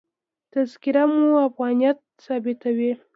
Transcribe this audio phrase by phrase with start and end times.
[0.51, 2.91] تذکره مو افغانیت ثابتوي.